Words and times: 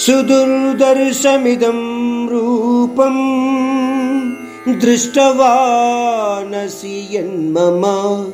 సుదుర్దర్శమిదం 0.00 2.28
రూపం 2.32 3.16
దృష్టవానసి 4.68 7.08
యన్మమ 7.12 8.32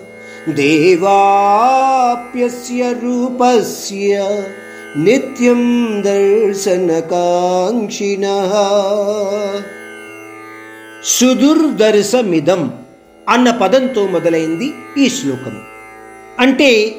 దేవాప్యస్య 0.53 2.93
రూపస్య 2.93 4.41
నిత్యం 4.97 6.03
దర్శనకాంక్షిణః 6.07 8.53
సుదుర్దర్శమిదం 11.05 12.75
అన్న 13.29 13.51
పదంతో 13.51 14.07
మొదలైంది 14.07 14.75
ఈ 14.99 15.09
శ్లోకము. 15.09 15.61
అంటే 16.39 16.97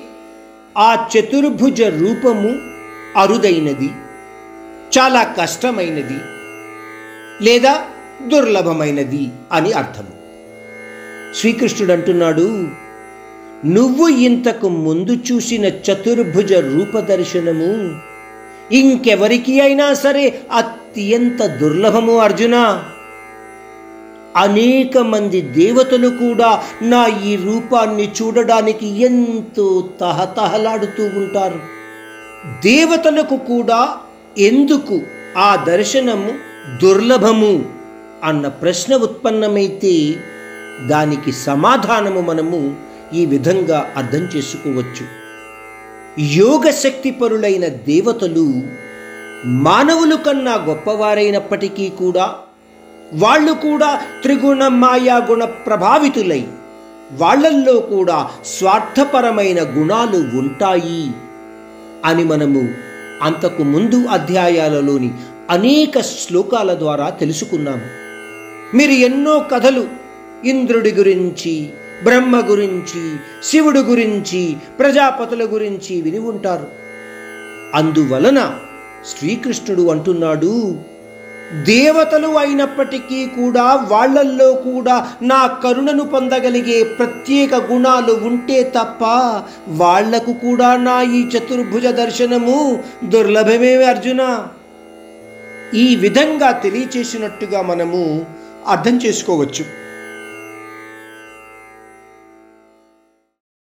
ఆ 0.77 1.07
చతుర్భుజ 1.13 1.81
రూపము 1.81 2.57
అరుదైనది. 3.17 3.89
చాలా 4.97 5.23
కష్టమైనది 5.23 6.19
లేదా 7.41 7.81
దుర్లభమైనది 8.27 9.29
అని 9.51 9.71
అర్థము. 9.71 10.17
శ్రీకృష్ణుడు 11.35 11.93
అంటున్నాడు 11.93 12.67
నువ్వు 13.65 14.07
ఇంతకు 14.07 14.69
ముందు 14.69 15.11
చూసిన 15.11 15.65
చతుర్భుజ 15.65 16.53
రూపదర్శనము 16.53 17.99
ఇంకెవరికి 18.73 19.61
అయినా 19.61 19.93
సరే 19.93 20.41
అత్యంత 20.51 21.45
దుర్లభము 21.45 22.17
అర్జున. 22.17 22.83
అనేక 24.37 24.97
మంది 24.97 25.41
దేవతలు 25.41 26.07
కూడా 26.07 26.63
నా 26.81 27.07
ఈ 27.25 27.35
రూపాన్ని 27.35 28.11
చూడడానికి 28.21 28.87
ఎంతో 29.01 29.89
తహతహలాడుతూ 29.99 31.03
ఉంటారు. 31.03 31.59
దేవతలకు 32.63 33.37
కూడా 33.37 33.97
ఎందుకు 34.37 35.01
ఆ 35.37 35.55
దర్శనము 35.55 36.31
దుర్లభము 36.81 37.65
అన్న 38.23 38.47
ప్రశ్న 38.47 38.95
ఉత్పన్నమైతే 38.95 40.15
దానికి 40.87 41.31
సమాధానము 41.31 42.21
మనము 42.21 42.59
ఈ 43.13 43.25
విధంగా 43.25 43.93
అర్థం 43.97 44.23
చేసుకోవచ్చు. 44.35 45.05
యోగశక్తి 46.35 47.11
పరులైన 47.11 47.67
దేవతలు 47.67 48.47
మానవులు 49.45 50.15
కన్నా 50.15 50.55
గొప్పవారైనప్పటికీ 50.55 51.89
కూడా 51.89 52.35
వాళ్ళు 53.13 53.53
కూడా 53.53 54.01
త్రిగుణ 54.21 54.67
మాయా 54.67 55.17
గుణ 55.29 55.43
ప్రభావితులై 55.43 56.43
వాళ్ళల్లో 57.11 57.79
కూడా 57.79 58.29
స్వార్థపరమైన 58.43 59.61
గుణాలు 59.77 60.37
ఉంటాయి 60.37 61.05
అని 62.05 62.23
మనము 62.23 62.86
అంతకు 63.21 63.63
ముందు 63.63 64.05
అధ్యాయాలలోని 64.05 65.13
అనేక 65.49 65.99
శ్లోకాల 66.01 66.73
ద్వారా 66.73 67.09
తెలుసుకున్నాము. 67.09 68.07
మీరు 68.75 68.91
ఎన్నో 68.91 69.45
కథలు 69.51 69.87
ఇంద్రుడి 70.45 70.91
గురించి 70.91 71.69
బ్రహ్మ 72.03 72.39
గురించి 72.39 73.17
శివుడు 73.43 73.79
గురించి 73.79 74.55
ప్రజాపతుల 74.79 75.45
గురించి 75.45 76.01
విని 76.01 76.19
ఉంటారు. 76.19 76.67
అందువలన 77.75 78.59
శ్రీకృష్ణుడు 79.05 79.87
అంటున్నాడు 79.87 80.79
దేవతలు 81.53 82.27
అయినప్పటికీ 82.27 83.25
కూడా 83.25 83.73
వాళ్ళల్లో 83.73 84.53
కూడా 84.53 85.11
నా 85.21 85.47
కరుణను 85.47 86.03
పొందగలిగే 86.03 86.83
ప్రత్యేక 86.83 87.55
గుణాలు 87.55 88.11
ఉంటే 88.11 88.63
తప్ప 88.63 89.03
వాళ్ళకు 89.67 90.33
కూడా 90.33 90.75
నా 90.77 91.01
ఈ 91.01 91.27
చతుర్భుజ 91.27 91.87
దర్శనము 91.87 92.79
దుర్లభమే 93.03 93.83
అర్జున. 93.83 94.47
ఈ 95.73 95.95
విధంగా 95.95 96.51
తెలియచేసినట్టుగా 96.51 97.61
మనము 97.61 98.25
అర్థం 98.67 98.97
చేసుకోవచ్చు. 98.97 99.86